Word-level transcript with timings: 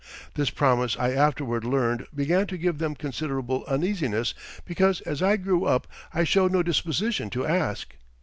This 0.33 0.49
promise 0.49 0.97
I 0.97 1.11
afterward 1.11 1.63
learned 1.63 2.07
began 2.15 2.47
to 2.47 2.57
give 2.57 2.79
them 2.79 2.95
considerable 2.95 3.63
uneasiness 3.67 4.33
because 4.65 5.01
as 5.01 5.21
I 5.21 5.37
grew 5.37 5.65
up 5.65 5.85
I 6.11 6.23
showed 6.23 6.51
no 6.51 6.63
disposition 6.63 7.29
to 7.29 7.45
ask. 7.45 7.93